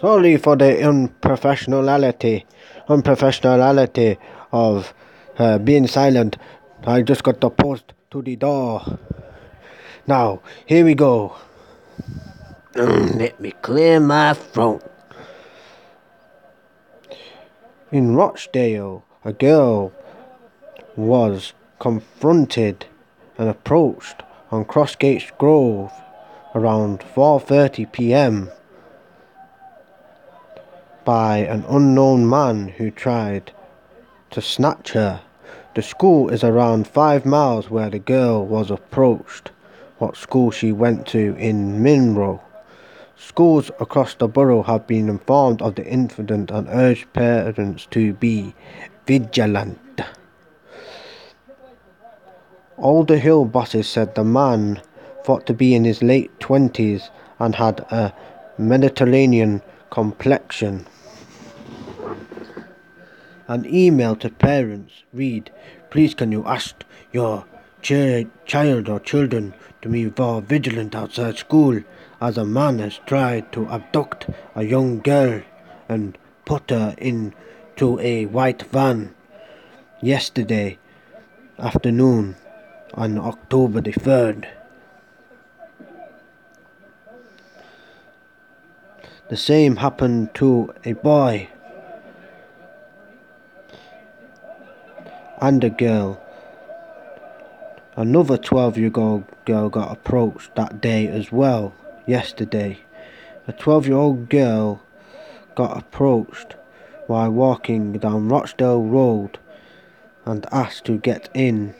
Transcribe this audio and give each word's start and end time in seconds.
Sorry 0.00 0.36
for 0.36 0.54
the 0.54 0.76
unprofessionality, 0.80 2.44
unprofessionality 2.88 4.16
of 4.52 4.94
uh, 5.38 5.58
being 5.58 5.88
silent. 5.88 6.36
I 6.86 7.02
just 7.02 7.24
got 7.24 7.40
the 7.40 7.50
post 7.50 7.94
to 8.12 8.22
the 8.22 8.36
door. 8.36 9.00
Now, 10.06 10.40
here 10.66 10.84
we 10.84 10.94
go. 10.94 11.34
Mm, 12.74 13.16
let 13.16 13.40
me 13.40 13.50
clear 13.60 13.98
my 13.98 14.34
throat. 14.34 14.88
In 17.90 18.14
Rochdale, 18.14 19.04
a 19.24 19.32
girl 19.32 19.92
was 20.94 21.54
confronted 21.80 22.86
and 23.36 23.48
approached 23.48 24.22
on 24.52 24.64
Crossgates 24.64 25.36
Grove 25.38 25.90
around 26.54 27.00
4:30 27.00 27.90
p.m. 27.90 28.52
by 31.08 31.38
an 31.38 31.64
unknown 31.70 32.28
man 32.28 32.68
who 32.68 32.90
tried 32.90 33.50
to 34.30 34.42
snatch 34.42 34.92
her. 34.92 35.18
The 35.74 35.80
school 35.80 36.28
is 36.28 36.44
around 36.44 36.86
5 36.86 37.24
miles 37.24 37.70
where 37.70 37.88
the 37.88 37.98
girl 37.98 38.44
was 38.44 38.70
approached, 38.70 39.50
what 39.96 40.18
school 40.18 40.50
she 40.50 40.70
went 40.70 41.06
to 41.06 41.34
in 41.38 41.82
Minro. 41.82 42.42
Schools 43.16 43.70
across 43.80 44.16
the 44.16 44.28
borough 44.28 44.64
have 44.64 44.86
been 44.86 45.08
informed 45.08 45.62
of 45.62 45.76
the 45.76 45.86
incident 45.86 46.50
and 46.50 46.68
urged 46.68 47.10
parents 47.14 47.86
to 47.92 48.12
be 48.12 48.54
vigilant. 49.06 50.02
Alder 52.76 53.16
Hill 53.16 53.46
bosses 53.46 53.88
said 53.88 54.14
the 54.14 54.24
man 54.24 54.82
thought 55.24 55.46
to 55.46 55.54
be 55.54 55.74
in 55.74 55.84
his 55.84 56.02
late 56.02 56.38
20s 56.40 57.08
and 57.38 57.54
had 57.54 57.80
a 57.90 58.12
Mediterranean 58.58 59.62
complexion. 59.88 60.84
An 63.48 63.64
email 63.64 64.14
to 64.16 64.28
parents 64.28 65.04
read, 65.12 65.50
Please 65.88 66.12
can 66.12 66.30
you 66.32 66.44
ask 66.46 66.84
your 67.12 67.46
ch- 67.80 68.26
child 68.44 68.90
or 68.90 69.00
children 69.00 69.54
to 69.80 69.88
be 69.88 70.12
more 70.18 70.42
vigilant 70.42 70.94
outside 70.94 71.38
school 71.38 71.80
as 72.20 72.36
a 72.36 72.44
man 72.44 72.78
has 72.78 73.00
tried 73.06 73.50
to 73.52 73.66
abduct 73.68 74.28
a 74.54 74.64
young 74.64 75.00
girl 75.00 75.40
and 75.88 76.18
put 76.44 76.68
her 76.68 76.94
into 76.98 77.98
a 78.00 78.26
white 78.26 78.62
van 78.64 79.14
yesterday 80.02 80.78
afternoon 81.58 82.36
on 82.92 83.16
October 83.16 83.80
the 83.80 83.92
3rd. 83.92 84.46
The 89.30 89.36
same 89.36 89.76
happened 89.76 90.34
to 90.34 90.74
a 90.84 90.92
boy 90.92 91.48
and 95.40 95.62
a 95.64 95.70
girl. 95.70 96.20
Another 97.96 98.36
12 98.36 98.78
year 98.78 98.92
old 98.94 99.24
girl 99.44 99.68
got 99.68 99.92
approached 99.92 100.54
that 100.54 100.80
day 100.80 101.08
as 101.08 101.32
well, 101.32 101.74
yesterday. 102.06 102.78
A 103.46 103.52
12 103.52 103.88
year 103.88 103.96
old 103.96 104.28
girl 104.28 104.82
got 105.54 105.76
approached 105.76 106.54
while 107.06 107.30
walking 107.30 107.94
down 107.94 108.28
Rochdale 108.28 108.82
Road 108.82 109.38
and 110.24 110.46
asked 110.52 110.84
to 110.84 110.98
get 110.98 111.28
in 111.34 111.74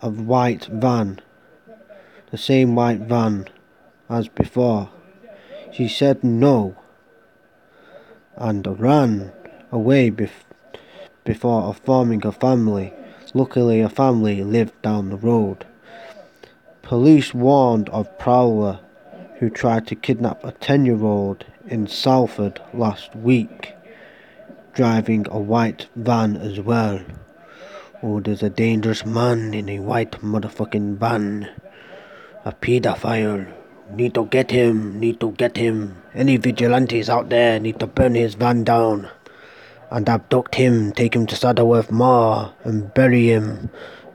a 0.00 0.08
white 0.08 0.66
van, 0.66 1.20
the 2.30 2.38
same 2.38 2.74
white 2.74 3.00
van 3.00 3.48
as 4.08 4.28
before. 4.28 4.90
She 5.72 5.88
said 5.88 6.22
no 6.22 6.76
and 8.36 8.66
ran 8.78 9.32
away 9.72 10.10
bef- 10.10 10.30
before 11.26 11.74
forming 11.74 12.24
a 12.24 12.32
family. 12.32 12.94
Luckily, 13.34 13.82
a 13.82 13.88
family 13.90 14.42
lived 14.42 14.80
down 14.80 15.10
the 15.10 15.18
road. 15.18 15.66
Police 16.80 17.34
warned 17.34 17.90
of 17.90 18.16
Prowler, 18.18 18.78
who 19.38 19.50
tried 19.50 19.86
to 19.88 19.94
kidnap 19.94 20.42
a 20.42 20.52
10 20.52 20.86
year 20.86 21.02
old 21.02 21.44
in 21.66 21.86
Salford 21.86 22.62
last 22.72 23.14
week, 23.14 23.74
driving 24.72 25.26
a 25.30 25.38
white 25.38 25.88
van 25.96 26.36
as 26.36 26.60
well. 26.60 27.00
Oh, 28.02 28.20
there's 28.20 28.42
a 28.42 28.50
dangerous 28.50 29.04
man 29.04 29.52
in 29.52 29.68
a 29.68 29.80
white 29.80 30.12
motherfucking 30.22 30.96
van. 30.96 31.50
A 32.44 32.52
pedophile. 32.52 33.52
Need 33.90 34.14
to 34.14 34.26
get 34.26 34.50
him, 34.50 34.98
need 35.00 35.20
to 35.20 35.32
get 35.32 35.56
him. 35.56 36.02
Any 36.14 36.36
vigilantes 36.36 37.08
out 37.08 37.28
there 37.28 37.58
need 37.60 37.78
to 37.80 37.86
burn 37.86 38.14
his 38.14 38.34
van 38.34 38.64
down 38.64 39.08
and 39.90 40.08
abduct 40.08 40.54
him, 40.54 40.92
take 40.92 41.14
him 41.14 41.26
to 41.26 41.36
Saddleworth 41.36 41.90
Moor 41.90 42.54
and 42.64 42.92
bury 42.94 43.28
him 43.28 43.70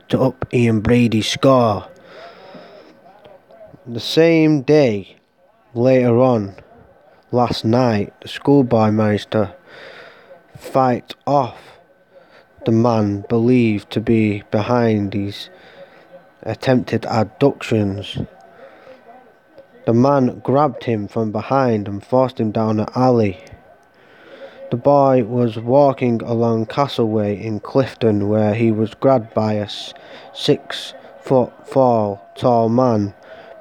to 0.10 0.20
up 0.20 0.46
Ian 0.54 0.82
Brady's 0.82 1.28
scar. 1.28 1.90
The 3.86 4.00
same 4.00 4.62
day, 4.62 5.18
later 5.74 6.20
on, 6.20 6.56
last 7.32 7.66
night, 7.66 8.14
the 8.22 8.28
schoolboy 8.28 8.92
managed 8.92 9.32
to 9.32 9.56
fight 10.58 11.16
off 11.26 11.72
the 12.66 12.72
man 12.72 13.26
believed 13.28 13.90
to 13.90 14.00
be 14.00 14.44
behind 14.52 15.14
these 15.14 15.50
attempted 16.44 17.06
abductions. 17.06 18.20
The 19.86 19.94
man 19.94 20.40
grabbed 20.40 20.84
him 20.84 21.08
from 21.08 21.32
behind 21.32 21.88
and 21.88 22.06
forced 22.06 22.40
him 22.40 22.52
down 22.52 22.80
an 22.80 22.88
alley. 22.96 23.44
The 24.72 24.78
boy 24.78 25.26
was 25.26 25.60
walking 25.60 26.22
along 26.22 26.68
Castleway 26.68 27.42
in 27.44 27.60
Clifton 27.60 28.30
where 28.30 28.54
he 28.54 28.72
was 28.72 28.94
grabbed 28.94 29.34
by 29.34 29.56
a 29.56 29.68
six 30.34 30.94
foot 31.20 31.52
four 31.68 32.22
tall 32.36 32.70
man 32.70 33.14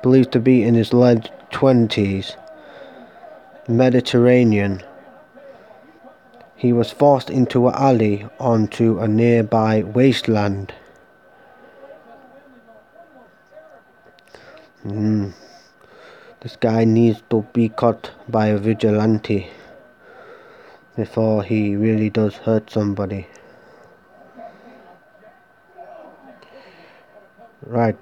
believed 0.04 0.30
to 0.30 0.38
be 0.38 0.62
in 0.62 0.76
his 0.76 0.92
late 0.92 1.28
twenties. 1.50 2.36
Mediterranean. 3.66 4.84
He 6.54 6.72
was 6.72 6.92
forced 6.92 7.28
into 7.28 7.66
an 7.66 7.74
alley 7.74 8.28
onto 8.38 9.00
a 9.00 9.08
nearby 9.08 9.82
wasteland. 9.82 10.72
Mm. 14.86 15.32
This 16.38 16.54
guy 16.54 16.84
needs 16.84 17.20
to 17.30 17.44
be 17.52 17.68
caught 17.68 18.12
by 18.28 18.46
a 18.46 18.58
vigilante 18.58 19.50
before 21.00 21.42
he 21.42 21.74
really 21.76 22.10
does 22.10 22.34
hurt 22.36 22.70
somebody. 22.70 23.26
Right. 27.62 27.96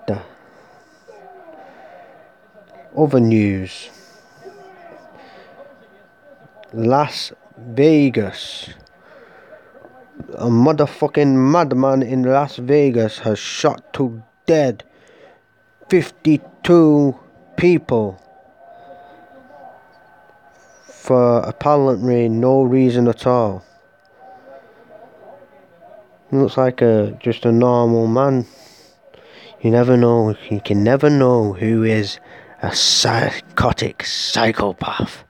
Other 2.96 3.20
news. 3.20 3.90
Las 6.72 7.32
Vegas. 7.56 8.70
A 10.34 10.46
motherfucking 10.46 11.36
madman 11.52 12.02
in 12.02 12.24
Las 12.24 12.56
Vegas 12.56 13.20
has 13.20 13.38
shot 13.38 13.92
to 13.92 14.24
dead 14.46 14.82
52 15.88 17.16
people 17.56 18.20
for 21.08 21.38
apparently 21.38 22.28
no 22.28 22.62
reason 22.62 23.08
at 23.08 23.26
all. 23.26 23.64
He 26.30 26.36
looks 26.36 26.58
like 26.58 26.82
a 26.82 27.16
just 27.18 27.46
a 27.46 27.50
normal 27.50 28.06
man. 28.06 28.44
You 29.62 29.70
never 29.70 29.96
know. 29.96 30.36
You 30.50 30.60
can 30.60 30.84
never 30.84 31.08
know 31.08 31.54
who 31.54 31.82
is 31.82 32.18
a 32.60 32.76
psychotic 32.76 34.04
psychopath. 34.04 35.24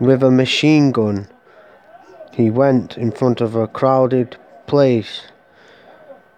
With 0.00 0.22
a 0.22 0.30
machine 0.30 0.90
gun, 0.90 1.28
he 2.32 2.48
went 2.48 2.96
in 2.96 3.12
front 3.12 3.42
of 3.42 3.54
a 3.54 3.68
crowded 3.68 4.38
place 4.66 5.20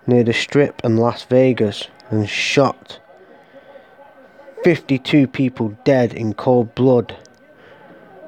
near 0.08 0.25
the 0.25 0.32
strip 0.32 0.81
in 0.82 0.96
Las 0.96 1.23
Vegas 1.23 1.87
and 2.11 2.29
shot 2.29 2.99
52 4.64 5.28
people 5.28 5.78
dead 5.84 6.12
in 6.12 6.34
cold 6.34 6.75
blood. 6.75 7.16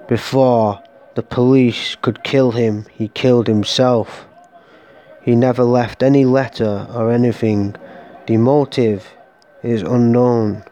Before 0.06 0.80
the 1.16 1.24
police 1.24 1.96
could 1.96 2.22
kill 2.22 2.52
him, 2.52 2.86
he 2.92 3.08
killed 3.08 3.48
himself. 3.48 4.26
He 5.22 5.34
never 5.34 5.64
left 5.64 6.04
any 6.04 6.24
letter 6.24 6.86
or 6.94 7.10
anything. 7.10 7.74
The 8.28 8.36
motive 8.36 9.08
is 9.64 9.82
unknown. 9.82 10.62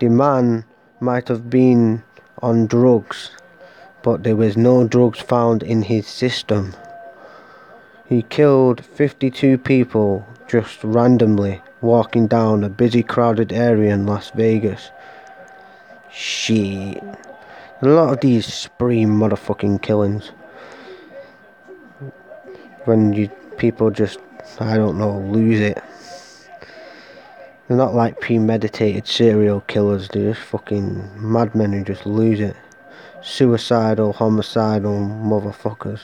The 0.00 0.10
man 0.10 0.64
might 1.00 1.28
have 1.28 1.48
been 1.48 2.04
on 2.42 2.66
drugs, 2.66 3.30
but 4.02 4.22
there 4.22 4.36
was 4.36 4.56
no 4.56 4.86
drugs 4.86 5.18
found 5.18 5.62
in 5.62 5.82
his 5.82 6.06
system. 6.06 6.74
He 8.06 8.22
killed 8.22 8.84
52 8.84 9.56
people 9.56 10.26
just 10.46 10.84
randomly 10.84 11.62
walking 11.82 12.28
down 12.28 12.64
a 12.64 12.68
busy 12.68 13.02
crowded 13.02 13.52
area 13.52 13.92
in 13.92 14.06
Las 14.06 14.30
Vegas. 14.30 14.90
Shit. 16.10 17.02
A 17.82 17.88
lot 17.88 18.12
of 18.12 18.20
these 18.20 18.46
spree 18.46 19.04
motherfucking 19.04 19.82
killings. 19.82 20.30
When 22.84 23.12
you 23.12 23.28
people 23.58 23.90
just 23.90 24.18
I 24.60 24.76
don't 24.76 24.98
know, 24.98 25.18
lose 25.18 25.60
it. 25.60 25.82
They're 27.66 27.76
not 27.76 27.94
like 27.94 28.20
premeditated 28.20 29.06
serial 29.06 29.62
killers, 29.62 30.08
they're 30.08 30.34
just 30.34 30.46
fucking 30.46 31.10
madmen 31.16 31.72
who 31.72 31.84
just 31.84 32.06
lose 32.06 32.40
it. 32.40 32.56
Suicidal, 33.22 34.12
homicidal 34.12 34.98
motherfuckers. 34.98 36.00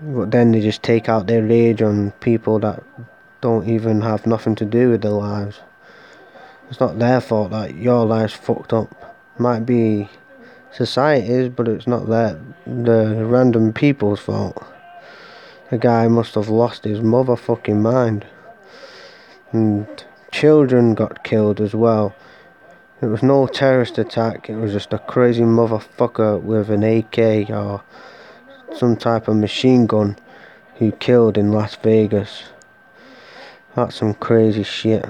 But 0.00 0.30
then 0.30 0.52
they 0.52 0.60
just 0.60 0.82
take 0.82 1.08
out 1.08 1.26
their 1.26 1.42
rage 1.42 1.82
on 1.82 2.12
people 2.20 2.58
that 2.60 2.82
don't 3.40 3.68
even 3.68 4.00
have 4.00 4.26
nothing 4.26 4.54
to 4.56 4.64
do 4.64 4.90
with 4.90 5.02
their 5.02 5.10
lives. 5.10 5.60
It's 6.68 6.80
not 6.80 6.98
their 6.98 7.20
fault 7.20 7.50
that 7.50 7.74
your 7.74 8.04
life's 8.04 8.34
fucked 8.34 8.72
up. 8.72 9.16
Might 9.38 9.60
be 9.60 10.08
society's, 10.72 11.48
but 11.48 11.68
it's 11.68 11.86
not 11.86 12.08
that 12.08 12.38
the 12.66 13.24
random 13.24 13.72
people's 13.72 14.20
fault. 14.20 14.64
The 15.70 15.78
guy 15.78 16.08
must 16.08 16.34
have 16.34 16.48
lost 16.48 16.84
his 16.84 17.00
motherfucking 17.00 17.80
mind. 17.80 18.26
And 19.52 19.86
children 20.32 20.94
got 20.94 21.24
killed 21.24 21.60
as 21.60 21.74
well. 21.74 22.14
It 23.00 23.06
was 23.06 23.22
no 23.22 23.46
terrorist 23.46 23.98
attack, 23.98 24.48
it 24.48 24.56
was 24.56 24.72
just 24.72 24.92
a 24.92 24.98
crazy 24.98 25.42
motherfucker 25.42 26.40
with 26.40 26.70
an 26.70 26.82
AK 26.82 27.50
or 27.50 27.82
some 28.74 28.96
type 28.96 29.28
of 29.28 29.36
machine 29.36 29.86
gun 29.86 30.16
who 30.76 30.92
killed 30.92 31.36
in 31.36 31.52
Las 31.52 31.76
Vegas. 31.76 32.44
That's 33.76 33.96
some 33.96 34.14
crazy 34.14 34.62
shit. 34.62 35.04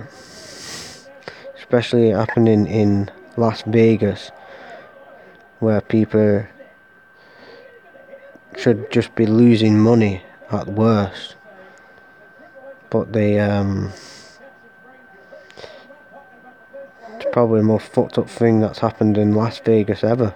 Especially 1.56 2.10
happening 2.10 2.66
in 2.66 3.12
Las 3.36 3.62
Vegas, 3.62 4.32
where 5.60 5.80
people 5.80 6.46
should 8.56 8.90
just 8.90 9.14
be 9.14 9.24
losing 9.24 9.78
money 9.78 10.24
at 10.50 10.66
worst. 10.66 11.36
But 12.90 13.12
they, 13.12 13.38
um, 13.38 13.92
it's 17.14 17.26
probably 17.30 17.60
the 17.60 17.66
most 17.66 17.86
fucked 17.86 18.18
up 18.18 18.28
thing 18.28 18.58
that's 18.60 18.80
happened 18.80 19.16
in 19.16 19.32
Las 19.32 19.60
Vegas 19.60 20.02
ever. 20.02 20.34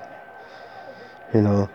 You 1.35 1.43
know. 1.43 1.71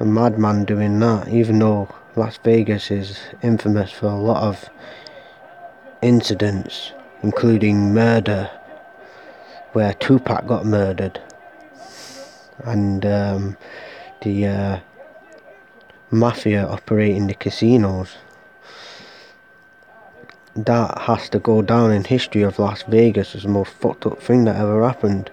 a 0.00 0.04
madman 0.04 0.64
doing 0.64 0.98
that, 1.00 1.28
even 1.28 1.58
though 1.58 1.88
Las 2.18 2.36
Vegas 2.38 2.90
is 2.90 3.16
infamous 3.42 3.92
for 3.92 4.06
a 4.06 4.16
lot 4.16 4.42
of 4.42 4.68
incidents, 6.02 6.92
including 7.22 7.94
murder, 7.94 8.50
where 9.72 9.94
Tupac 9.94 10.44
got 10.44 10.66
murdered, 10.66 11.22
and 12.64 13.06
um, 13.06 13.56
the 14.22 14.46
uh, 14.46 14.80
mafia 16.10 16.66
operating 16.66 17.28
the 17.28 17.34
casinos. 17.34 18.16
That 20.56 20.98
has 21.02 21.28
to 21.28 21.38
go 21.38 21.62
down 21.62 21.92
in 21.92 22.02
history 22.02 22.42
of 22.42 22.58
Las 22.58 22.82
Vegas 22.88 23.36
as 23.36 23.44
the 23.44 23.48
most 23.48 23.70
fucked 23.74 24.06
up 24.06 24.20
thing 24.20 24.42
that 24.46 24.56
ever 24.56 24.84
happened. 24.84 25.30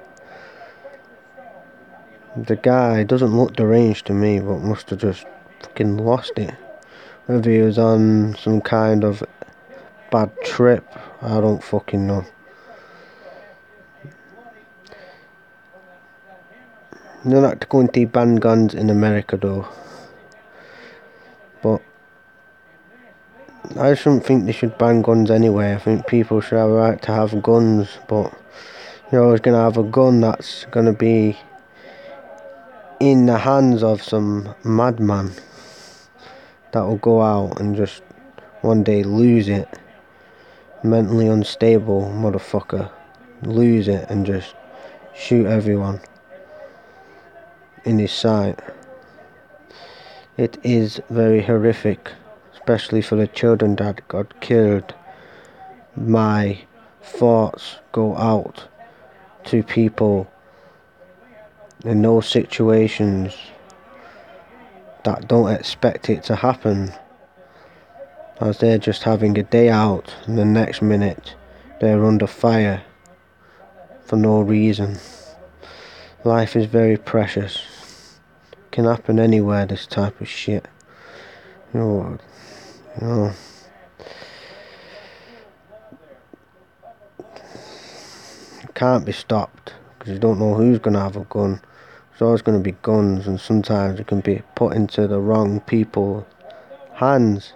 The 2.37 2.57
guy 2.57 3.01
doesn't 3.01 3.35
look 3.35 3.55
deranged 3.55 4.05
to 4.05 4.13
me, 4.13 4.39
but 4.39 4.59
must 4.59 4.91
have 4.91 4.99
just 4.99 5.25
fucking 5.61 5.97
lost 5.97 6.37
it. 6.37 6.53
Whether 7.25 7.49
he 7.49 7.61
was 7.61 7.79
on 7.79 8.35
some 8.35 8.61
kind 8.61 9.03
of 9.03 9.23
bad 10.11 10.31
trip, 10.43 10.85
I 11.23 11.41
don't 11.41 11.63
fucking 11.63 12.05
know. 12.05 12.23
They're 17.23 17.41
not 17.41 17.67
going 17.69 17.87
to 17.87 18.05
ban 18.05 18.35
guns 18.35 18.75
in 18.75 18.91
America 18.91 19.37
though. 19.37 19.67
But 21.63 21.81
I 23.79 23.95
shouldn't 23.95 24.23
think 24.23 24.45
they 24.45 24.51
should 24.51 24.77
ban 24.77 25.01
guns 25.01 25.31
anyway. 25.31 25.73
I 25.73 25.79
think 25.79 26.05
people 26.05 26.41
should 26.41 26.59
have 26.59 26.69
a 26.69 26.73
right 26.73 27.01
to 27.01 27.11
have 27.11 27.41
guns, 27.41 27.89
but 28.07 28.31
you're 29.11 29.23
always 29.23 29.41
to 29.55 29.63
have 29.63 29.77
a 29.77 29.83
gun 29.83 30.21
that's 30.21 30.67
to 30.85 30.93
be 30.93 31.39
in 32.99 33.25
the 33.25 33.39
hands 33.39 33.81
of 33.81 34.03
some 34.03 34.53
madman 34.63 35.31
that 36.75 36.85
will 36.85 36.97
go 36.97 37.21
out 37.21 37.57
and 37.61 37.73
just 37.73 38.03
one 38.59 38.83
day 38.83 39.01
lose 39.01 39.47
it. 39.47 39.79
Mentally 40.83 41.25
unstable 41.25 42.01
motherfucker. 42.13 42.91
Lose 43.43 43.87
it 43.87 44.09
and 44.09 44.25
just 44.25 44.53
shoot 45.15 45.45
everyone 45.45 46.01
in 47.85 47.97
his 47.97 48.11
sight. 48.11 48.59
It 50.35 50.57
is 50.63 50.99
very 51.09 51.41
horrific, 51.41 52.11
especially 52.53 53.01
for 53.01 53.15
the 53.15 53.27
children 53.27 53.77
that 53.77 54.05
got 54.09 54.41
killed. 54.41 54.93
My 55.95 56.59
thoughts 57.01 57.77
go 57.93 58.17
out 58.17 58.67
to 59.45 59.63
people 59.63 60.29
in 61.85 62.01
those 62.01 62.27
situations 62.27 63.33
that 65.05 65.27
don't 65.27 65.51
expect 65.51 66.09
it 66.09 66.23
to 66.23 66.35
happen 66.35 66.91
as 68.41 68.57
they're 68.57 68.79
just 68.79 69.03
having 69.03 69.37
a 69.37 69.43
day 69.43 69.69
out 69.69 70.13
and 70.25 70.37
the 70.37 70.43
next 70.43 70.81
minute 70.81 71.35
they're 71.79 72.03
under 72.03 72.27
fire 72.27 72.83
for 74.03 74.15
no 74.15 74.41
reason. 74.41 74.97
Life 76.23 76.55
is 76.55 76.65
very 76.65 76.97
precious. 76.97 78.19
Can 78.71 78.85
happen 78.85 79.19
anywhere 79.19 79.65
this 79.65 79.85
type 79.85 80.19
of 80.19 80.27
shit. 80.27 80.67
You 81.73 81.79
know, 81.79 82.19
you 82.99 83.07
know. 83.07 83.31
Can't 88.73 89.05
be 89.05 89.11
stopped 89.11 89.73
because 89.97 90.13
you 90.13 90.19
don't 90.19 90.39
know 90.39 90.55
who's 90.55 90.79
gonna 90.79 90.99
have 90.99 91.15
a 91.15 91.23
gun. 91.25 91.61
There's 92.15 92.27
always 92.27 92.41
going 92.43 92.57
to 92.57 92.63
be 92.63 92.77
guns, 92.81 93.27
and 93.27 93.41
sometimes 93.41 93.99
it 93.99 94.07
can 94.07 94.21
be 94.21 94.41
put 94.55 94.73
into 94.73 95.05
the 95.05 95.19
wrong 95.19 95.59
people's 95.59 96.23
hands. 96.93 97.51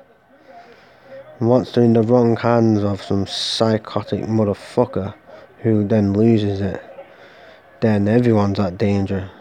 And 1.39 1.48
once 1.48 1.72
they're 1.72 1.86
in 1.86 1.93
the 1.93 2.03
wrong 2.03 2.36
hands 2.36 2.84
of 2.84 3.01
some 3.01 3.25
psychotic 3.25 4.25
motherfucker 4.25 5.13
who 5.60 5.88
then 5.88 6.12
loses 6.12 6.60
it, 6.60 6.84
then 7.79 8.10
everyone's 8.10 8.60
at 8.60 8.77
danger. 8.77 9.31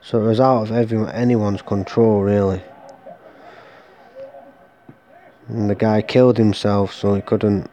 So 0.00 0.24
it 0.24 0.26
was 0.26 0.40
out 0.40 0.62
of 0.62 0.72
everyone, 0.72 1.10
anyone's 1.10 1.60
control, 1.60 2.22
really. 2.22 2.62
And 5.48 5.68
the 5.68 5.74
guy 5.74 6.00
killed 6.00 6.38
himself, 6.38 6.94
so 6.94 7.12
he 7.12 7.20
couldn't 7.20 7.70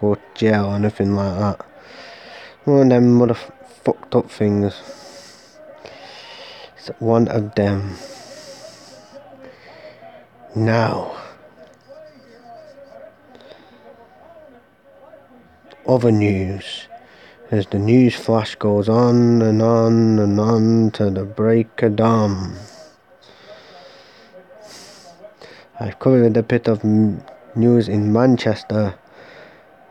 go 0.00 0.16
to 0.16 0.20
jail 0.34 0.64
or 0.64 0.74
anything 0.74 1.14
like 1.14 1.38
that. 1.38 1.66
One 2.64 2.82
of 2.82 2.88
them 2.88 3.14
mother 3.14 3.34
fucked 3.84 4.16
up 4.16 4.28
things 4.28 5.04
one 6.98 7.28
of 7.28 7.54
them. 7.54 7.96
Now, 10.54 11.16
other 15.86 16.10
news. 16.10 16.88
As 17.50 17.66
the 17.66 17.78
news 17.78 18.16
flash 18.16 18.56
goes 18.56 18.88
on 18.88 19.40
and 19.40 19.62
on 19.62 20.18
and 20.18 20.40
on 20.40 20.90
to 20.92 21.10
the 21.10 21.24
break 21.24 21.80
of 21.82 21.96
dawn. 21.96 22.56
I've 25.78 25.98
covered 25.98 26.36
a 26.36 26.42
bit 26.42 26.66
of 26.66 26.82
news 27.54 27.88
in 27.88 28.12
Manchester. 28.12 28.98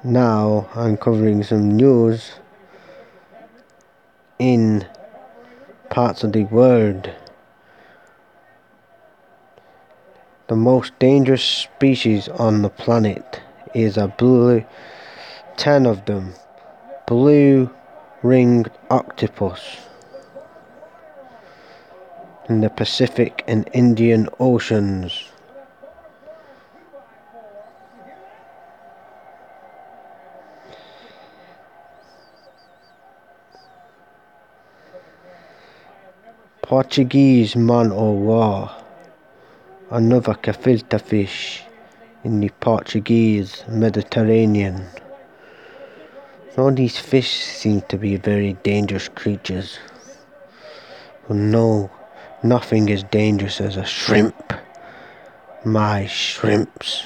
Now 0.03 0.67
I'm 0.75 0.97
covering 0.97 1.43
some 1.43 1.77
news 1.77 2.31
in 4.37 4.85
parts 5.89 6.23
of 6.23 6.33
the 6.33 6.45
world. 6.45 7.09
The 10.47 10.55
most 10.55 10.97
dangerous 10.99 11.43
species 11.43 12.27
on 12.29 12.61
the 12.61 12.69
planet 12.69 13.41
is 13.73 13.97
a 13.97 14.07
blue, 14.07 14.63
ten 15.57 15.85
of 15.85 16.05
them, 16.05 16.33
blue 17.07 17.69
ringed 18.21 18.69
octopus 18.89 19.77
in 22.47 22.61
the 22.61 22.69
Pacific 22.69 23.43
and 23.47 23.69
Indian 23.73 24.29
Oceans. 24.39 25.29
Portuguese 36.65 37.55
man 37.55 37.91
o' 37.91 38.13
war, 38.13 38.71
another 39.91 40.33
gefilte 40.33 40.99
fish 40.99 41.63
in 42.23 42.39
the 42.39 42.49
Portuguese 42.59 43.63
Mediterranean. 43.67 44.83
All 46.57 46.71
these 46.71 46.97
fish 46.97 47.43
seem 47.43 47.81
to 47.81 47.99
be 47.99 48.15
very 48.15 48.53
dangerous 48.63 49.09
creatures. 49.09 49.77
But 51.27 51.37
no, 51.37 51.91
nothing 52.41 52.89
is 52.89 53.03
dangerous 53.03 53.61
as 53.61 53.77
a 53.77 53.85
shrimp. 53.85 54.51
My 55.63 56.07
shrimps. 56.07 57.05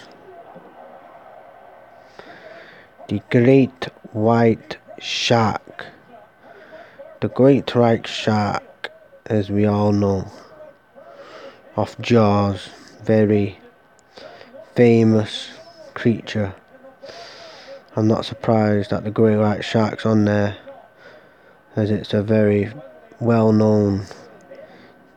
The 3.10 3.22
great 3.30 3.90
white 4.14 4.78
shark. 5.00 5.88
The 7.20 7.28
great 7.28 7.76
white 7.76 8.08
shark, 8.08 8.64
as 9.30 9.52
we 9.52 9.68
all 9.68 9.92
know, 9.92 10.30
of 11.76 11.96
Jaws, 12.02 12.70
very 13.04 13.60
famous 14.76 15.50
creature. 15.94 16.56
I'm 17.96 18.08
not 18.08 18.26
surprised 18.26 18.90
that 18.90 19.04
the 19.04 19.12
great 19.12 19.38
white 19.38 19.64
shark's 19.64 20.06
on 20.06 20.26
there, 20.26 20.58
as 21.76 21.92
it's 21.92 22.14
a 22.14 22.24
very 22.24 22.74
well 23.20 23.52
known, 23.52 24.06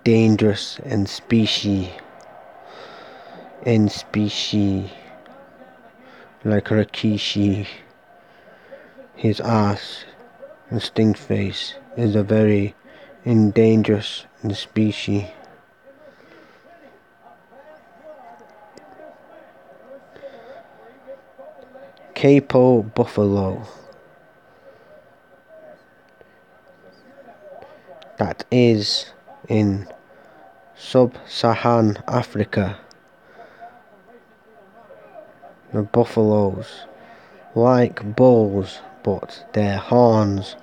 dangerous 0.05 0.79
and 0.85 1.09
species, 1.09 1.89
in 3.65 3.89
species, 3.89 4.91
like 6.45 6.67
Rikishi. 6.67 7.67
His 9.15 9.41
ass 9.41 10.05
and 10.69 10.83
stink 10.83 11.17
face 11.17 11.77
is 11.97 12.15
a 12.15 12.23
very 12.23 12.75
endangered 13.25 14.05
species. 14.53 15.25
Cape 22.15 22.53
buffalo. 22.95 23.67
That 28.19 28.45
is 28.51 29.13
in 29.49 29.89
sub-Saharan 30.77 31.99
Africa. 32.07 32.79
The 35.73 35.83
buffaloes, 35.83 36.87
like 37.55 38.15
bulls, 38.15 38.79
but 39.03 39.49
their 39.55 39.79
horns 39.79 40.55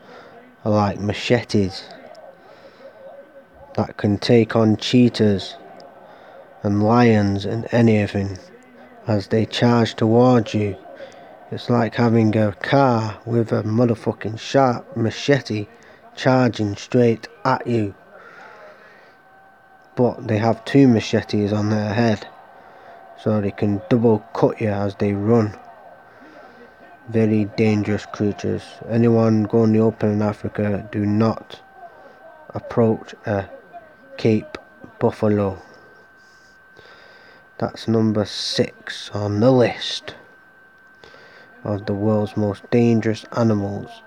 are 0.64 0.72
like 0.72 1.00
machetes 1.00 1.84
that 3.80 3.96
can 3.96 4.18
take 4.18 4.58
on 4.58 4.76
cheetahs 4.76 5.56
and 6.64 6.84
lions 6.84 7.46
and 7.46 7.66
anything 7.72 8.38
as 9.08 9.28
they 9.28 9.46
charge 9.46 9.96
towards 9.96 10.54
you. 10.54 10.76
It's 11.50 11.70
like 11.70 11.96
having 11.96 12.36
a 12.36 12.52
car 12.52 13.18
with 13.26 13.54
a 13.54 13.64
motherfucking 13.64 14.38
sharp 14.38 14.98
machete 14.98 15.68
charging 16.18 16.76
straight 16.76 17.30
at 17.46 17.66
you. 17.66 17.96
But 19.96 20.28
they 20.28 20.40
have 20.40 20.66
two 20.66 20.90
machetes 20.90 21.54
on 21.54 21.70
their 21.70 21.94
head 21.94 22.28
so 23.24 23.40
they 23.40 23.52
can 23.52 23.82
double 23.90 24.20
cut 24.34 24.60
you 24.60 24.68
as 24.68 24.96
they 24.96 25.14
run. 25.14 25.58
Very 27.08 27.46
dangerous 27.56 28.06
creatures. 28.06 28.64
Anyone 28.90 29.44
going 29.44 29.72
the 29.72 29.80
open 29.80 30.12
in 30.12 30.22
Africa, 30.22 30.86
do 30.92 31.06
not 31.06 31.62
approach 32.54 33.16
a 33.26 33.48
Cape 34.20 34.58
Buffalo. 35.00 35.62
That's 37.58 37.88
number 37.88 38.26
six 38.26 39.10
on 39.12 39.40
the 39.40 39.50
list 39.50 40.14
of 41.64 41.86
the 41.86 41.94
world's 41.94 42.36
most 42.36 42.70
dangerous 42.70 43.24
animals, 43.32 44.02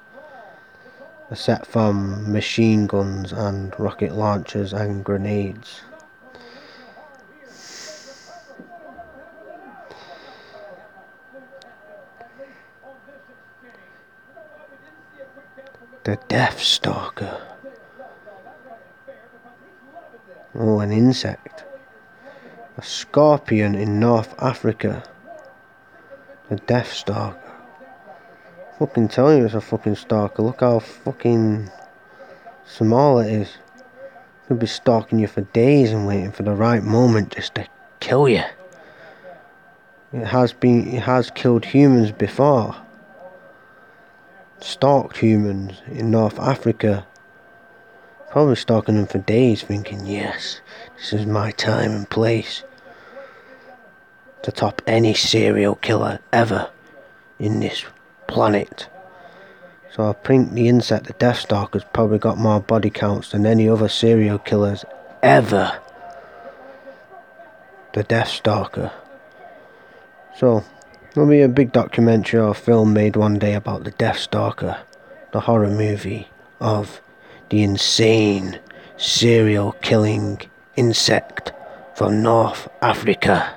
except 1.30 1.64
from 1.64 2.30
machine 2.30 2.86
guns 2.86 3.32
and 3.32 3.74
rocket 3.80 4.12
launchers 4.12 4.74
and 4.74 5.02
grenades. 5.02 5.80
The 16.04 16.18
Death 16.28 16.60
Stalker. 16.60 17.51
Oh, 20.54 20.80
an 20.80 20.92
insect. 20.92 21.64
A 22.76 22.82
scorpion 22.82 23.74
in 23.74 23.98
North 23.98 24.34
Africa. 24.38 25.02
A 26.50 26.56
Death 26.56 26.92
Stalker. 26.92 27.38
Fucking 28.78 29.08
tell 29.08 29.32
you 29.34 29.44
it's 29.44 29.54
a 29.54 29.60
fucking 29.60 29.94
stalker. 29.94 30.42
Look 30.42 30.60
how 30.60 30.80
fucking 30.80 31.70
small 32.66 33.18
it 33.20 33.32
is. 33.32 33.56
Could 34.48 34.58
be 34.58 34.66
stalking 34.66 35.20
you 35.20 35.28
for 35.28 35.42
days 35.42 35.92
and 35.92 36.06
waiting 36.06 36.32
for 36.32 36.42
the 36.42 36.54
right 36.54 36.82
moment 36.82 37.34
just 37.34 37.54
to 37.54 37.66
kill 38.00 38.28
you. 38.28 38.42
It 40.12 40.26
has 40.26 40.52
been 40.52 40.88
it 40.88 41.02
has 41.02 41.30
killed 41.30 41.64
humans 41.64 42.12
before 42.12 42.76
stalked 44.60 45.18
humans 45.18 45.80
in 45.86 46.10
North 46.10 46.38
Africa. 46.38 47.06
Probably 48.32 48.56
stalking 48.56 48.96
them 48.96 49.06
for 49.06 49.18
days, 49.18 49.62
thinking, 49.62 50.06
yes, 50.06 50.60
this 50.96 51.12
is 51.12 51.26
my 51.26 51.52
time 51.52 51.92
and 51.92 52.10
place 52.10 52.64
to 54.42 54.50
top 54.50 54.82
any 54.86 55.14
serial 55.14 55.76
killer 55.76 56.18
ever 56.32 56.70
in 57.38 57.60
this 57.60 57.84
planet. 58.26 58.88
So 59.94 60.08
I 60.08 60.14
think 60.26 60.52
the 60.52 60.66
insect, 60.66 61.06
the 61.06 61.12
Death 61.12 61.40
Stalker's 61.40 61.84
probably 61.92 62.18
got 62.18 62.38
more 62.38 62.60
body 62.60 62.90
counts 62.90 63.30
than 63.30 63.46
any 63.46 63.68
other 63.68 63.88
serial 63.88 64.38
killers 64.38 64.84
ever. 65.22 65.78
The 67.92 68.02
Death 68.02 68.28
Stalker. 68.28 68.90
So, 70.36 70.64
There'll 71.14 71.28
be 71.28 71.42
a 71.42 71.48
big 71.48 71.72
documentary 71.72 72.40
or 72.40 72.54
film 72.54 72.94
made 72.94 73.16
one 73.16 73.38
day 73.38 73.52
about 73.52 73.84
the 73.84 73.90
Death 73.90 74.18
Stalker, 74.18 74.78
the 75.32 75.40
horror 75.40 75.68
movie 75.68 76.28
of 76.58 77.02
the 77.52 77.62
insane 77.62 78.58
serial 78.96 79.72
killing 79.82 80.40
insect 80.74 81.52
from 81.94 82.22
North 82.22 82.66
Africa. 82.80 83.54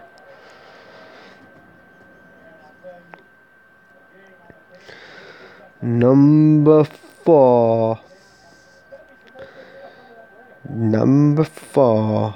Number 5.82 6.84
four. 6.84 8.02
Number 10.68 11.46
four. 11.46 12.36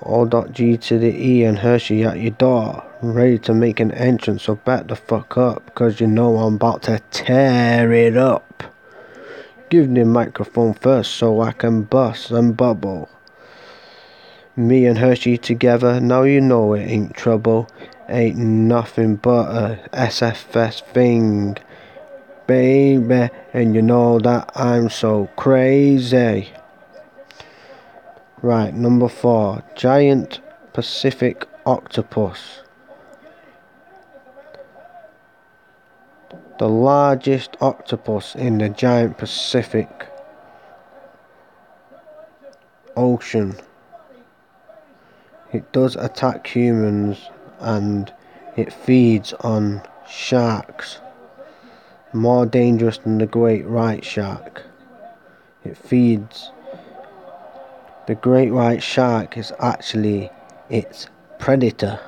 All 0.00 0.26
dot 0.26 0.50
G 0.50 0.76
to 0.78 0.98
the 0.98 1.14
E 1.14 1.44
and 1.44 1.60
Hershey 1.60 2.02
at 2.02 2.18
your 2.18 2.32
door, 2.32 2.89
ready 3.02 3.38
to 3.38 3.54
make 3.54 3.80
an 3.80 3.92
entrance, 3.92 4.42
so 4.42 4.56
back 4.56 4.86
the 4.88 4.96
fuck 4.96 5.38
up, 5.38 5.74
cause 5.74 6.00
you 6.00 6.06
know 6.06 6.36
I'm 6.36 6.56
about 6.56 6.82
to 6.82 7.00
tear 7.10 7.92
it 7.92 8.16
up. 8.16 8.62
Give 9.70 9.88
me 9.88 10.00
the 10.00 10.06
microphone 10.06 10.74
first 10.74 11.14
so 11.14 11.40
I 11.40 11.52
can 11.52 11.82
bust 11.82 12.30
and 12.30 12.56
bubble. 12.56 13.08
Me 14.54 14.84
and 14.84 14.98
Hershey 14.98 15.38
together, 15.38 16.00
now 16.00 16.24
you 16.24 16.40
know 16.40 16.74
it 16.74 16.82
ain't 16.82 17.14
trouble. 17.14 17.68
Ain't 18.08 18.36
nothing 18.36 19.16
but 19.16 19.48
a 19.48 19.88
SFS 19.92 20.82
thing, 20.92 21.56
baby, 22.46 23.30
and 23.54 23.74
you 23.74 23.80
know 23.80 24.18
that 24.18 24.50
I'm 24.54 24.90
so 24.90 25.30
crazy. 25.36 26.50
Right, 28.42 28.74
number 28.74 29.08
four, 29.08 29.62
giant 29.74 30.40
Pacific 30.72 31.46
octopus. 31.64 32.60
The 36.60 36.68
largest 36.68 37.56
octopus 37.62 38.34
in 38.34 38.58
the 38.58 38.68
giant 38.68 39.16
Pacific 39.16 39.88
Ocean. 42.94 43.56
It 45.54 45.72
does 45.72 45.96
attack 45.96 46.46
humans 46.46 47.30
and 47.60 48.12
it 48.58 48.74
feeds 48.74 49.32
on 49.40 49.80
sharks. 50.06 51.00
More 52.12 52.44
dangerous 52.44 52.98
than 52.98 53.16
the 53.16 53.26
great 53.26 53.66
white 53.66 54.04
shark. 54.04 54.62
It 55.64 55.78
feeds 55.78 56.52
the 58.06 58.16
great 58.16 58.50
white 58.50 58.82
shark 58.82 59.38
is 59.38 59.50
actually 59.60 60.30
its 60.68 61.06
predator. 61.38 62.00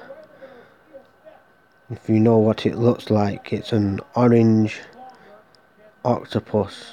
If 1.93 2.09
you 2.09 2.21
know 2.21 2.39
what 2.39 2.65
it 2.65 2.77
looks 2.79 3.11
like, 3.11 3.53
it's 3.53 3.71
an 3.71 4.01
orange 4.17 4.81
octopus 6.07 6.93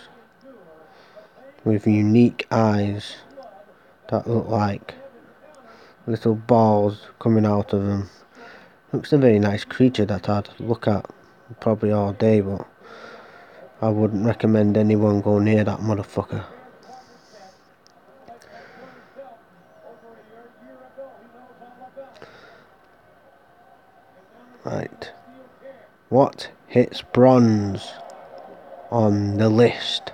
with 1.63 1.87
unique 1.87 2.45
eyes 2.51 3.15
that 4.09 4.27
look 4.27 4.49
like 4.49 4.95
little 6.05 6.35
balls 6.35 7.07
coming 7.17 7.45
out 7.45 7.71
of 7.71 7.85
them. 7.85 8.09
Looks 8.91 9.13
a 9.13 9.17
very 9.17 9.39
nice 9.39 9.63
creature 9.63 10.03
that 10.03 10.27
I'd 10.27 10.49
look 10.59 10.85
at 10.85 11.09
probably 11.61 11.93
all 11.93 12.11
day, 12.11 12.41
but 12.41 12.67
I 13.81 13.87
wouldn't 13.87 14.25
recommend 14.25 14.75
anyone 14.75 15.21
go 15.21 15.39
near 15.39 15.63
that 15.63 15.79
motherfucker. 15.79 16.43
Right. 24.69 25.11
What 26.09 26.51
hits 26.67 27.01
bronze 27.01 27.91
on 28.91 29.37
the 29.37 29.49
list? 29.49 30.11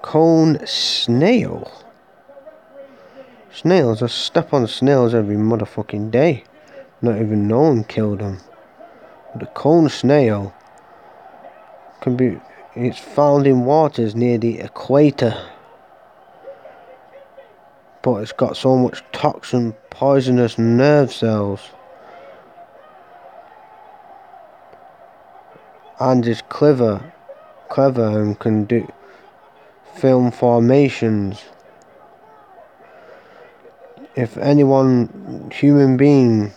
Cone 0.00 0.66
snail. 0.66 1.70
Snails, 3.52 4.02
I 4.02 4.06
step 4.06 4.54
on 4.54 4.66
snails 4.66 5.12
every 5.12 5.36
motherfucking 5.36 6.10
day. 6.10 6.44
Not 7.02 7.16
even 7.20 7.48
know 7.48 7.64
one 7.64 7.84
killed 7.84 8.20
them. 8.20 8.38
But 9.32 9.40
the 9.40 9.46
cone 9.46 9.90
snail 9.90 10.54
can 12.00 12.16
be 12.16 12.40
it's 12.74 12.98
found 12.98 13.46
in 13.46 13.66
waters 13.66 14.14
near 14.14 14.38
the 14.38 14.60
equator 14.60 15.50
but 18.06 18.22
it's 18.22 18.30
got 18.30 18.56
so 18.56 18.76
much 18.76 19.02
toxin, 19.10 19.74
poisonous 19.90 20.58
nerve 20.58 21.12
cells. 21.12 21.70
And 25.98 26.24
is 26.24 26.40
clever, 26.48 27.12
clever 27.68 28.22
and 28.22 28.38
can 28.38 28.64
do 28.64 28.86
film 29.96 30.30
formations. 30.30 31.46
If 34.14 34.36
anyone, 34.36 35.50
human 35.52 35.96
being, 35.96 36.52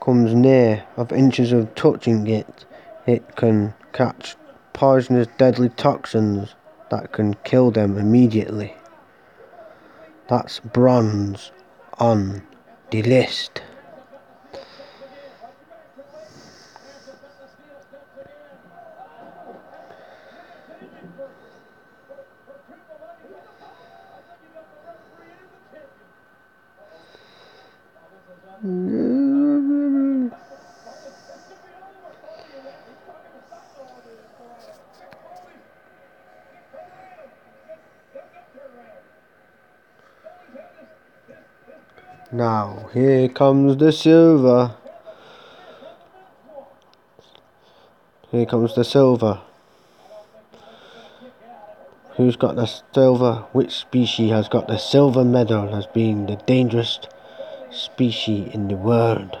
comes 0.00 0.34
near 0.34 0.84
of 0.96 1.12
inches 1.12 1.52
of 1.52 1.72
touching 1.76 2.26
it, 2.26 2.64
it 3.06 3.36
can 3.36 3.72
catch 3.92 4.34
poisonous 4.72 5.28
deadly 5.38 5.68
toxins 5.68 6.56
that 6.90 7.12
can 7.12 7.34
kill 7.44 7.70
them 7.70 7.96
immediately. 7.96 8.74
That's 10.28 10.60
bronze 10.60 11.52
on 11.98 12.42
the 12.90 13.02
list. 13.02 13.62
Now, 42.38 42.88
here 42.94 43.28
comes 43.28 43.78
the 43.78 43.90
silver. 43.90 44.76
Here 48.30 48.46
comes 48.46 48.76
the 48.76 48.84
silver. 48.84 49.40
Who's 52.10 52.36
got 52.36 52.54
the 52.54 52.66
silver? 52.94 53.46
Which 53.50 53.74
species 53.74 54.30
has 54.30 54.48
got 54.48 54.68
the 54.68 54.78
silver 54.78 55.24
medal 55.24 55.74
as 55.74 55.88
being 55.88 56.26
the 56.26 56.36
dangerous 56.36 57.00
species 57.72 58.54
in 58.54 58.68
the 58.68 58.76
world? 58.76 59.36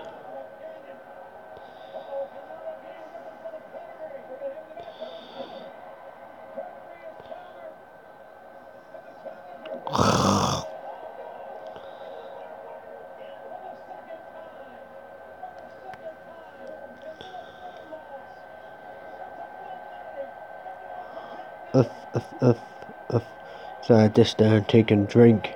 So 23.88 23.96
I 23.96 24.08
just 24.08 24.38
and 24.42 24.68
take 24.68 24.90
a 24.90 24.96
drink. 24.96 25.48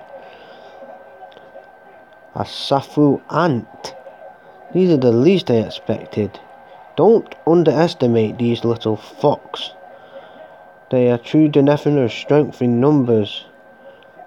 A 2.35 2.45
Siafu 2.45 3.21
ant. 3.31 3.95
These 4.73 4.90
are 4.92 4.97
the 4.97 5.12
least 5.12 5.51
I 5.51 5.57
expected. 5.57 6.40
Don't 6.97 7.35
underestimate 7.47 8.38
these 8.38 8.64
little 8.64 8.97
fucks. 8.97 9.73
They 10.90 11.11
are 11.11 11.18
true 11.18 11.49
definite 11.49 12.11
strength 12.11 12.62
in 12.62 12.81
numbers. 12.81 13.45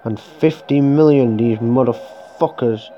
And 0.04 0.20
50 0.20 0.82
million 0.82 1.36
these 1.36 1.58
motherfuckers 1.58 2.88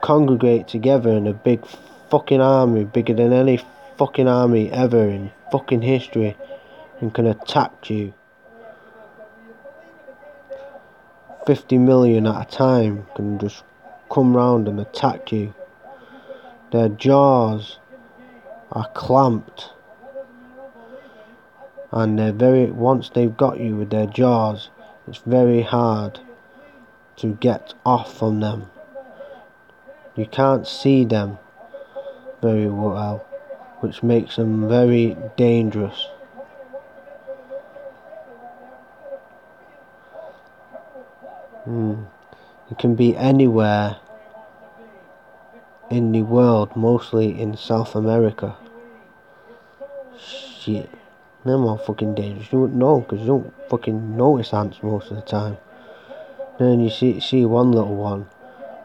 congregate 0.00 0.68
together 0.68 1.10
in 1.10 1.26
a 1.26 1.32
big 1.32 1.66
fucking 2.08 2.40
army, 2.40 2.84
bigger 2.84 3.14
than 3.14 3.32
any 3.32 3.58
fucking 3.98 4.28
army 4.28 4.70
ever 4.70 5.08
in 5.08 5.32
fucking 5.50 5.82
history 5.82 6.36
and 7.00 7.12
can 7.12 7.26
attack 7.26 7.90
you 7.90 8.14
50 11.50 11.78
million 11.78 12.28
at 12.28 12.46
a 12.46 12.56
time 12.56 13.08
can 13.16 13.36
just 13.36 13.64
come 14.08 14.36
round 14.36 14.68
and 14.68 14.78
attack 14.78 15.32
you. 15.32 15.52
Their 16.70 16.88
jaws 16.88 17.80
are 18.70 18.88
clamped 18.94 19.72
and 21.90 22.16
they're 22.16 22.32
very 22.32 22.66
once 22.70 23.08
they've 23.08 23.36
got 23.36 23.58
you 23.58 23.74
with 23.74 23.90
their 23.90 24.06
jaws 24.06 24.70
it's 25.08 25.18
very 25.26 25.62
hard 25.62 26.20
to 27.16 27.34
get 27.40 27.74
off 27.84 28.16
from 28.16 28.38
them. 28.38 28.70
You 30.14 30.26
can't 30.26 30.68
see 30.68 31.04
them 31.04 31.36
very 32.40 32.68
well 32.68 33.26
which 33.80 34.04
makes 34.04 34.36
them 34.36 34.68
very 34.68 35.16
dangerous. 35.36 36.06
Mm. 41.70 42.06
It 42.68 42.78
can 42.78 42.96
be 42.96 43.16
anywhere 43.16 43.98
in 45.88 46.10
the 46.10 46.22
world, 46.22 46.74
mostly 46.74 47.40
in 47.40 47.56
South 47.56 47.94
America. 47.94 48.56
Shit. 50.18 50.90
They're 51.44 51.56
more 51.56 51.78
fucking 51.78 52.16
dangerous. 52.16 52.52
You 52.52 52.62
wouldn't 52.62 52.78
know 52.78 53.00
because 53.00 53.20
you 53.20 53.26
don't 53.26 53.70
fucking 53.70 54.16
notice 54.16 54.52
ants 54.52 54.82
most 54.82 55.10
of 55.10 55.16
the 55.16 55.22
time. 55.22 55.58
Then 56.58 56.80
you 56.80 56.90
see 56.90 57.20
see 57.20 57.44
one 57.46 57.70
little 57.70 57.94
one, 57.94 58.26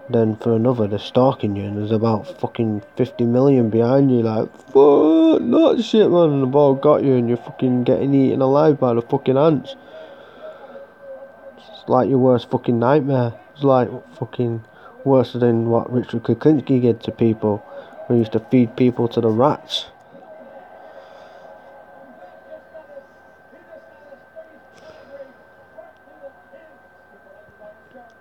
then 0.10 0.36
for 0.36 0.56
another 0.56 0.88
they're 0.88 1.00
stalking 1.00 1.56
you 1.56 1.66
and 1.66 1.78
there's 1.78 1.92
about 1.92 2.40
fucking 2.40 2.84
50 2.96 3.26
million 3.26 3.70
behind 3.70 4.12
you 4.12 4.22
like, 4.22 4.50
fuck, 4.68 5.42
not 5.42 5.84
shit 5.84 6.10
man, 6.10 6.30
and 6.30 6.44
the 6.44 6.48
ball 6.48 6.76
got 6.76 7.04
you 7.04 7.16
and 7.16 7.28
you're 7.28 7.46
fucking 7.50 7.84
getting 7.84 8.14
eaten 8.14 8.42
alive 8.42 8.80
by 8.80 8.94
the 8.94 9.02
fucking 9.02 9.38
ants 9.38 9.76
like 11.88 12.10
your 12.10 12.18
worst 12.18 12.50
fucking 12.50 12.80
nightmare. 12.80 13.34
It's 13.54 13.64
like 13.64 13.90
fucking 14.16 14.64
worse 15.04 15.34
than 15.34 15.70
what 15.70 15.92
Richard 15.92 16.24
Kuklinski 16.24 16.82
did 16.82 17.02
to 17.04 17.12
people. 17.12 17.64
We 18.10 18.18
used 18.18 18.34
to 18.34 18.40
feed 18.40 18.76
people 18.76 19.08
to 19.10 19.22
the 19.22 19.30
rats. 19.30 19.86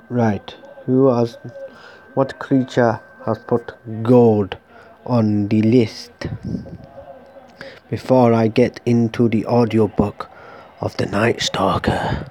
Right. 0.09 0.55
Who 0.87 1.09
has 1.09 1.39
what 2.15 2.39
creature 2.39 3.01
has 3.25 3.39
put 3.39 3.73
gold 4.03 4.57
on 5.07 5.49
the 5.49 5.63
list? 5.63 6.13
Before 7.91 8.33
I 8.33 8.49
get 8.49 8.81
into 8.85 9.29
the 9.29 9.47
audiobook 9.47 10.29
of 10.81 10.97
the 10.99 11.07
Night 11.07 11.41
Stalker. 11.41 12.31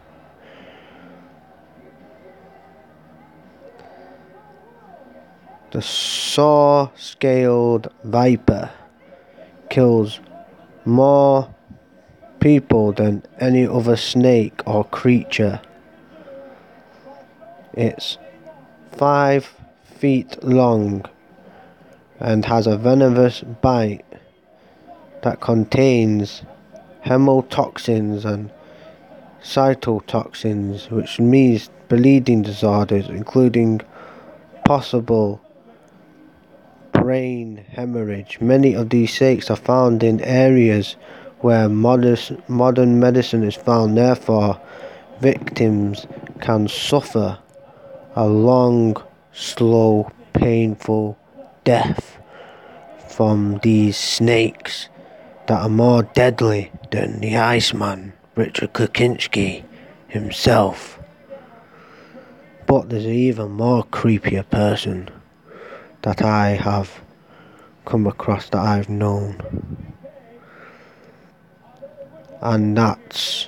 The 5.74 5.82
saw 5.82 6.90
scaled 6.96 7.92
viper 8.04 8.70
kills 9.72 10.20
more 10.86 11.52
people 12.40 12.92
than 12.92 13.24
any 13.40 13.66
other 13.66 13.96
snake 13.98 14.62
or 14.68 14.84
creature. 14.84 15.62
It's 17.74 18.20
five 18.92 19.52
feet 19.84 20.44
long 20.44 21.06
and 22.20 22.46
has 22.46 22.68
a 22.68 22.78
venomous 22.78 23.42
bite 23.42 24.06
that 25.24 25.42
contains 25.42 26.44
hemotoxins 27.04 28.26
and 28.26 28.52
cytotoxins, 29.42 30.92
which 30.92 31.20
means 31.20 31.72
bleeding 31.90 32.44
disorders, 32.44 33.10
including 33.10 33.82
possible 34.64 35.42
brain 37.04 37.66
hemorrhage. 37.74 38.40
Many 38.40 38.74
of 38.74 38.90
these 38.90 39.14
snakes 39.14 39.52
are 39.52 39.58
found 39.58 40.04
in 40.04 40.22
areas 40.22 40.96
where 41.42 41.68
modern 41.68 43.00
medicine 43.00 43.44
is 43.44 43.56
found. 43.56 43.98
Therefore, 43.98 44.58
victims 45.20 46.08
can 46.40 46.70
suffer 46.70 47.38
a 48.16 48.26
long, 48.26 48.96
slow, 49.34 50.10
painful 50.32 51.18
death 51.66 52.18
from 53.10 53.60
these 53.64 53.98
snakes 53.98 54.88
that 55.48 55.62
are 55.62 55.70
more 55.70 56.04
deadly 56.04 56.72
than 56.92 57.20
the 57.20 57.36
Iceman, 57.36 58.14
Richard 58.36 58.72
Kuklinski 58.72 59.66
himself. 60.08 60.98
But 62.66 62.90
there's 62.90 63.04
an 63.04 63.12
even 63.12 63.52
more 63.52 63.84
creepier 63.84 64.50
person 64.50 65.10
that 66.04 66.22
I 66.22 66.50
have 66.50 67.02
come 67.86 68.08
across 68.08 68.50
that 68.50 68.62
I've 68.62 68.90
known. 68.90 69.42
And 72.42 72.78
that's 72.78 73.48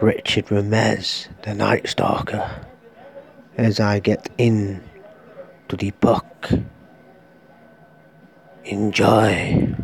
Richard 0.00 0.50
Ramirez, 0.50 1.28
the 1.42 1.54
Night 1.54 1.88
Stalker. 1.88 2.66
As 3.56 3.78
I 3.78 3.98
get 4.00 4.28
in 4.38 4.82
to 5.68 5.76
the 5.76 5.90
book. 5.92 6.50
Enjoy. 8.64 9.74